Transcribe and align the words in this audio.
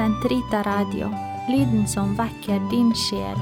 Sentrita 0.00 0.62
Radio, 0.62 1.08
lyden 1.48 1.88
som 1.88 2.16
vekker 2.16 2.70
din 2.70 2.94
sjel. 2.96 3.38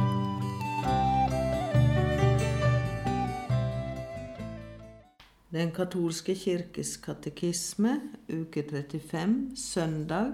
Den 5.54 5.70
katolske 5.76 6.34
kirkes 6.34 6.96
katekisme, 7.04 8.00
uke 8.26 8.62
35, 8.66 9.50
søndag 9.54 10.32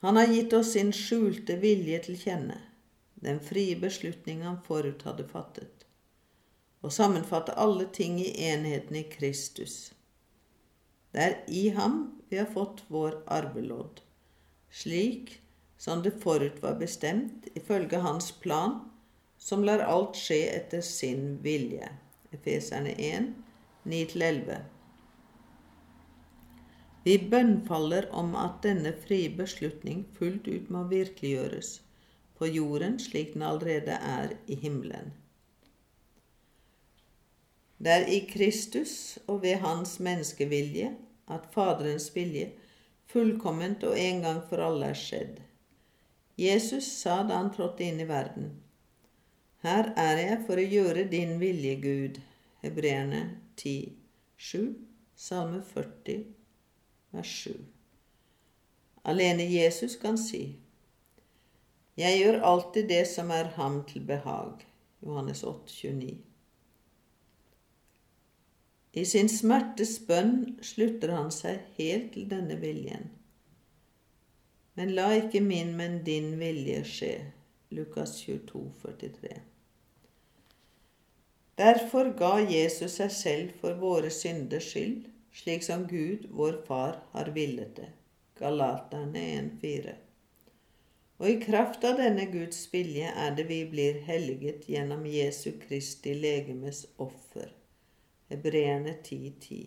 Han 0.00 0.16
har 0.16 0.26
gitt 0.32 0.52
oss 0.56 0.72
sin 0.72 0.92
skjulte 0.96 1.56
vilje 1.60 1.98
til 2.06 2.18
kjenne, 2.18 2.56
den 3.20 3.40
frie 3.44 3.76
beslutning 3.78 4.42
han 4.46 4.58
forut 4.66 5.02
hadde 5.04 5.26
fattet, 5.28 5.84
og 6.80 6.94
sammenfatte 6.94 7.54
alle 7.60 7.84
ting 7.92 8.16
i 8.22 8.30
enheten 8.48 8.96
i 8.96 9.04
Kristus. 9.12 9.92
Det 11.12 11.26
er 11.26 11.36
i 11.46 11.68
ham 11.76 12.00
vi 12.30 12.38
har 12.40 12.48
fått 12.54 12.84
vår 12.88 13.20
arvelodd, 13.26 14.00
slik 14.70 15.36
som 15.80 16.02
det 16.02 16.14
forut 16.22 16.62
var 16.62 16.78
bestemt 16.80 17.50
ifølge 17.54 18.00
hans 18.00 18.30
plan, 18.32 18.78
som 19.38 19.66
lar 19.66 19.82
alt 19.84 20.16
skje 20.16 20.44
etter 20.54 20.82
sin 20.84 21.36
vilje. 21.44 21.90
Efeserne 22.32 22.94
1, 22.98 23.34
9-11. 23.84 24.58
Vi 27.04 27.16
bønnfaller 27.30 28.10
om 28.12 28.34
at 28.36 28.60
denne 28.62 28.92
frie 29.06 29.30
beslutning 29.36 30.04
fullt 30.18 30.48
ut 30.48 30.68
må 30.70 30.84
virkeliggjøres 30.90 31.78
på 32.40 32.48
jorden 32.48 32.98
slik 33.00 33.34
den 33.34 33.42
allerede 33.44 33.96
er 34.12 34.36
i 34.46 34.56
himmelen. 34.56 35.12
Det 37.80 37.92
er 37.92 38.06
i 38.12 38.20
Kristus 38.28 39.18
og 39.26 39.42
ved 39.42 39.60
Hans 39.64 39.98
menneskevilje 40.00 40.94
at 41.28 41.46
Faderens 41.54 42.10
vilje 42.16 42.50
fullkomment 43.12 43.84
og 43.84 43.98
en 43.98 44.22
gang 44.22 44.40
for 44.48 44.62
alle 44.64 44.92
er 44.92 44.98
skjedd. 44.98 45.38
Jesus 46.40 46.88
sa 47.02 47.22
da 47.28 47.40
han 47.40 47.52
trådte 47.52 47.84
inn 47.84 48.00
i 48.00 48.08
verden, 48.08 48.52
Her 49.62 49.90
er 49.96 50.16
jeg 50.16 50.38
for 50.46 50.56
å 50.56 50.64
gjøre 50.64 51.04
din 51.12 51.34
vilje, 51.40 51.74
Gud. 51.82 52.20
Hebreerne 52.62 53.20
10, 53.60 53.92
7, 54.36 54.62
Salme 55.16 55.60
40, 55.74 56.24
vers 57.12 57.32
7. 57.44 57.58
Alene 59.04 59.44
Jesus 59.44 59.96
kan 60.00 60.16
si, 60.20 60.56
Jeg 61.96 62.22
gjør 62.22 62.40
alltid 62.40 62.88
det 62.88 63.04
som 63.08 63.30
er 63.30 63.52
ham 63.56 63.82
til 63.84 64.04
behag. 64.08 64.64
Johannes 65.04 65.44
8, 65.44 65.68
29. 65.68 66.16
I 68.92 69.04
sin 69.04 69.28
smertes 69.28 69.98
bønn 70.08 70.56
slutter 70.64 71.12
han 71.14 71.28
seg 71.34 71.60
helt 71.76 72.14
til 72.16 72.30
denne 72.32 72.56
viljen. 72.64 73.10
Men 74.80 74.96
la 74.96 75.10
ikke 75.20 75.44
min, 75.44 75.76
men 75.76 76.00
din 76.04 76.32
vilje 76.40 76.80
skje. 76.88 77.14
Lukas 77.76 78.16
22, 78.24 78.64
43. 78.82 79.49
Derfor 81.60 82.14
ga 82.16 82.34
Jesus 82.40 82.94
seg 82.96 83.10
selv 83.12 83.56
for 83.60 83.76
våre 83.82 84.10
synders 84.14 84.70
skyld, 84.72 85.10
slik 85.36 85.64
som 85.66 85.82
Gud, 85.90 86.30
vår 86.32 86.62
Far, 86.66 87.02
har 87.12 87.28
villet 87.34 87.74
det. 87.76 87.90
Galaterne 88.40 89.24
1,4. 89.40 89.92
Og 91.20 91.28
i 91.28 91.34
kraft 91.42 91.84
av 91.84 91.98
denne 92.00 92.24
Guds 92.32 92.62
vilje 92.72 93.10
er 93.24 93.34
det 93.36 93.44
vi 93.50 93.58
blir 93.68 93.98
helliget 94.06 94.64
gjennom 94.72 95.04
Jesu 95.04 95.50
Kristi 95.60 96.14
legemes 96.16 96.86
offer. 96.96 97.52
Hebreerne 98.32 98.96
10,10. 99.04 99.34
10. 99.40 99.60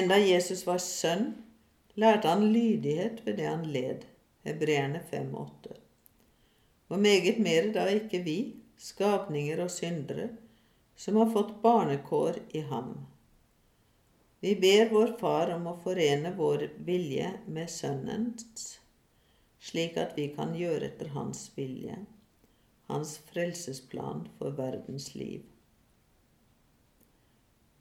Enda 0.00 0.16
Jesus 0.20 0.66
var 0.66 0.80
sønn, 0.84 1.30
lærte 1.94 2.28
han 2.28 2.48
lydighet 2.52 3.20
ved 3.26 3.36
det 3.36 3.46
han 3.48 3.68
led. 3.72 4.08
Hebreerne 4.44 5.04
5,8. 5.12 5.87
Og 6.88 7.00
meget 7.00 7.38
mer 7.44 7.68
da 7.74 7.84
ikke 7.92 8.22
vi, 8.24 8.38
skapninger 8.78 9.60
og 9.60 9.70
syndere, 9.70 10.28
som 10.96 11.16
har 11.20 11.30
fått 11.30 11.58
barnekår 11.62 12.40
i 12.56 12.62
ham. 12.70 12.94
Vi 14.40 14.54
ber 14.54 14.90
vår 14.92 15.16
Far 15.20 15.50
om 15.54 15.66
å 15.66 15.76
forene 15.82 16.32
vår 16.38 16.68
vilje 16.86 17.32
med 17.46 17.70
Sønnens, 17.70 18.78
slik 19.58 19.98
at 19.98 20.14
vi 20.16 20.28
kan 20.34 20.54
gjøre 20.54 20.92
etter 20.92 21.10
Hans 21.14 21.48
vilje, 21.56 21.98
Hans 22.88 23.16
frelsesplan 23.30 24.28
for 24.38 24.54
verdens 24.56 25.12
liv. 25.18 25.42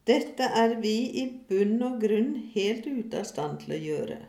Dette 0.08 0.48
er 0.56 0.78
vi 0.82 0.96
i 1.22 1.28
bunn 1.50 1.78
og 1.84 2.00
grunn 2.02 2.34
helt 2.54 2.88
ute 2.88 3.22
av 3.22 3.28
stand 3.30 3.62
til 3.64 3.76
å 3.76 3.82
gjøre, 3.84 4.20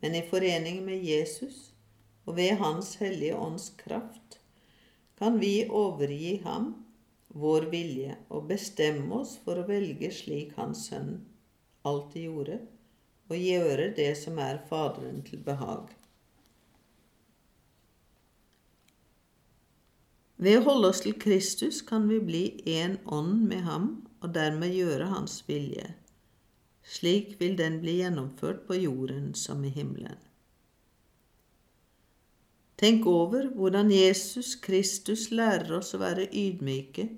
men 0.00 0.16
i 0.16 0.24
forening 0.30 0.80
med 0.86 1.04
Jesus 1.04 1.69
og 2.26 2.36
ved 2.36 2.58
Hans 2.60 2.94
hellige 3.00 3.36
ånds 3.36 3.70
kraft 3.80 4.38
kan 5.20 5.36
vi 5.40 5.66
overgi 5.68 6.40
ham 6.44 6.72
vår 7.28 7.68
vilje 7.72 8.16
og 8.28 8.48
bestemme 8.48 9.20
oss 9.20 9.36
for 9.44 9.60
å 9.60 9.66
velge 9.68 10.08
slik 10.14 10.56
Hans 10.56 10.86
Sønn 10.88 11.18
alltid 11.86 12.26
gjorde, 12.26 12.58
og 13.30 13.36
gjøre 13.38 13.90
det 13.96 14.10
som 14.18 14.38
er 14.42 14.60
Faderen 14.68 15.20
til 15.24 15.42
behag. 15.44 15.92
Ved 20.40 20.56
å 20.58 20.64
holde 20.70 20.90
oss 20.90 21.02
til 21.04 21.18
Kristus 21.20 21.82
kan 21.84 22.08
vi 22.08 22.18
bli 22.24 22.44
én 22.64 22.96
ånd 23.04 23.44
med 23.48 23.66
ham 23.68 23.90
og 24.20 24.32
dermed 24.34 24.72
gjøre 24.72 25.10
hans 25.12 25.42
vilje. 25.48 25.84
Slik 26.80 27.36
vil 27.40 27.58
den 27.60 27.78
bli 27.84 27.98
gjennomført 28.00 28.64
på 28.66 28.80
jorden 28.80 29.34
som 29.36 29.60
i 29.68 29.72
himmelen. 29.74 30.16
Tenk 32.80 33.04
over 33.06 33.50
hvordan 33.52 33.90
Jesus 33.92 34.54
Kristus 34.64 35.26
lærer 35.36 35.74
oss 35.76 35.92
å 35.92 36.00
være 36.00 36.30
ydmyke 36.32 37.10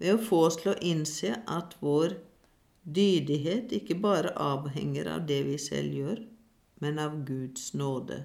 ved 0.00 0.14
å 0.14 0.22
få 0.24 0.38
oss 0.46 0.56
til 0.62 0.72
å 0.72 0.80
innse 0.80 1.34
at 1.44 1.74
vår 1.84 2.14
dydighet 2.88 3.74
ikke 3.76 3.98
bare 4.00 4.32
avhenger 4.40 5.10
av 5.12 5.26
det 5.28 5.42
vi 5.50 5.58
selv 5.60 5.98
gjør, 5.98 6.22
men 6.80 7.02
av 7.02 7.18
Guds 7.28 7.74
nåde. 7.76 8.22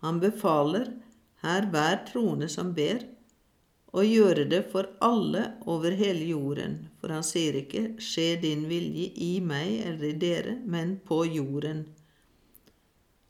Han 0.00 0.22
befaler 0.24 0.88
her 1.44 1.68
hver 1.72 2.00
troende 2.08 2.48
som 2.48 2.72
ber, 2.76 3.04
å 3.96 4.02
gjøre 4.04 4.44
det 4.48 4.62
for 4.72 4.88
alle 5.04 5.44
over 5.68 5.94
hele 5.96 6.24
jorden, 6.32 6.80
for 7.00 7.12
han 7.12 7.24
sier 7.24 7.60
ikke 7.60 7.84
'skje 8.00 8.40
din 8.40 8.66
vilje 8.72 9.12
i 9.28 9.40
meg 9.40 9.84
eller 9.88 10.08
i 10.10 10.18
dere', 10.24 10.58
men 10.64 10.96
på 11.04 11.24
jorden, 11.28 11.86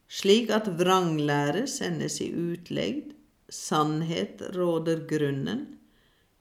slik 0.09 0.51
at 0.55 0.69
vranglære 0.79 1.67
sendes 1.71 2.21
i 2.23 2.31
utlegd, 2.33 3.13
sannhet 3.49 4.43
råder 4.57 5.05
grunnen, 5.11 5.67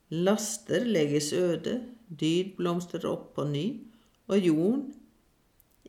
laster 0.09 0.85
legges 0.85 1.33
øde, 1.33 1.81
dyd 2.09 2.55
blomstrer 2.57 3.07
opp 3.09 3.33
på 3.35 3.47
ny, 3.49 3.65
og 4.27 4.39
jorden 4.39 4.93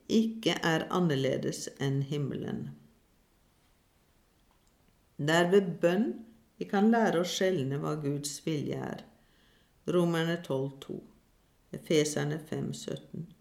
ikke 0.09 0.57
er 0.63 0.87
annerledes 0.95 1.67
enn 1.83 2.03
himmelen. 2.07 2.69
Der 5.17 5.49
ved 5.51 5.77
bønn 5.81 6.11
vi 6.57 6.69
kan 6.69 6.91
lære 6.93 7.21
å 7.21 7.29
skjelne 7.29 7.81
hva 7.81 7.97
Guds 8.01 8.39
vilje 8.47 8.81
er. 8.81 9.05
Romerne 9.93 10.39
12,2, 10.45 10.97
Efeserne 11.77 12.39
5,17. 12.51 13.36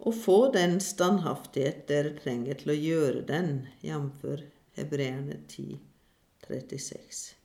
Og 0.00 0.14
få 0.16 0.38
den 0.54 0.78
standhaftighet 0.80 1.84
dere 1.90 2.14
trenger 2.16 2.56
til 2.62 2.72
å 2.72 2.78
gjøre 2.78 3.26
den, 3.28 3.50
jf. 3.84 4.24
Hebreerne 4.78 5.36
36. 5.50 7.36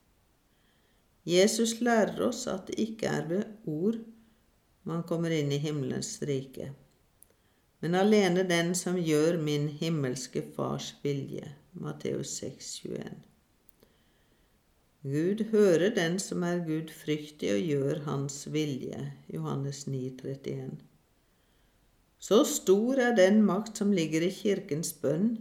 Jesus 1.25 1.79
lærer 1.81 2.21
oss 2.27 2.45
at 2.47 2.69
det 2.69 2.77
ikke 2.79 3.11
er 3.11 3.27
ved 3.27 3.67
ord, 3.67 3.97
man 4.85 5.03
kommer 5.09 5.33
inn 5.33 5.51
i 5.51 5.57
himmelens 5.57 6.19
rike, 6.29 6.69
men 7.81 7.97
alene 7.97 8.45
den 8.47 8.75
som 8.77 8.97
gjør 9.01 9.39
min 9.41 9.67
himmelske 9.81 10.45
Fars 10.55 10.93
vilje. 11.03 11.49
Matteus 11.75 12.37
6, 12.39 12.69
21. 12.85 13.15
Gud 15.05 15.43
hører 15.51 15.91
den 15.93 16.15
som 16.21 16.45
er 16.47 16.63
gudfryktig 16.65 17.51
og 17.53 17.67
gjør 17.73 17.99
hans 18.07 18.37
vilje. 18.53 19.01
Johannes 19.33 19.83
9, 19.89 19.99
31. 20.23 20.77
Så 22.25 22.42
stor 22.50 22.98
er 22.98 23.13
den 23.13 23.44
makt 23.45 23.77
som 23.77 23.92
ligger 23.94 24.24
i 24.25 24.31
Kirkens 24.33 24.95
bønn 24.98 25.36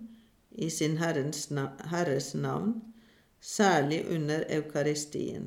i 0.52 0.66
sin 0.70 0.98
Herres 1.00 2.34
navn, 2.34 2.74
særlig 3.40 4.02
under 4.12 4.42
eukaristien. 4.52 5.46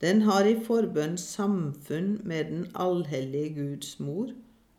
Den 0.00 0.22
har 0.28 0.46
i 0.46 0.54
forbønn 0.66 1.16
samfunn 1.18 2.20
med 2.24 2.52
den 2.52 2.62
allhellige 2.74 3.54
Guds 3.56 3.98
mor 4.00 4.30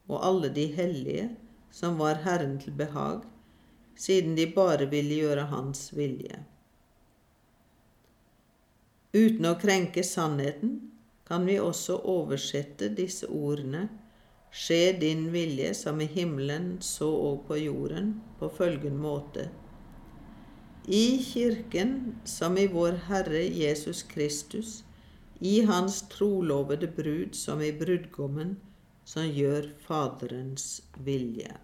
og 0.07 0.23
alle 0.27 0.49
de 0.55 0.65
hellige 0.77 1.27
som 1.75 1.99
var 1.99 2.23
Herren 2.23 2.55
til 2.59 2.71
behag, 2.77 3.25
siden 3.95 4.37
de 4.37 4.47
bare 4.55 4.87
ville 4.89 5.19
gjøre 5.25 5.49
Hans 5.51 5.89
vilje. 5.97 6.39
Uten 9.11 9.49
å 9.49 9.57
krenke 9.59 10.07
sannheten 10.07 10.77
kan 11.27 11.43
vi 11.45 11.59
også 11.59 11.99
oversette 11.99 12.89
disse 12.95 13.27
ordene 13.27 13.89
Skje 14.51 14.91
din 14.99 15.29
vilje 15.31 15.73
som 15.73 16.01
i 16.01 16.05
himmelen, 16.11 16.75
så 16.83 17.07
og 17.07 17.45
på 17.47 17.55
jorden, 17.55 18.17
på 18.39 18.49
følgende 18.51 18.99
måte. 18.99 19.45
I 20.87 21.21
Kirken, 21.23 22.17
som 22.25 22.57
i 22.57 22.67
vår 22.67 22.99
Herre 23.07 23.45
Jesus 23.47 24.03
Kristus, 24.03 24.83
i 25.39 25.61
hans 25.65 26.01
trolovede 26.11 26.87
brud 26.87 27.37
som 27.37 27.61
i 27.61 27.71
brudgommen, 27.71 28.57
som 29.05 29.23
gjør 29.23 29.71
Faderens 29.87 30.81
vilje. 30.99 31.55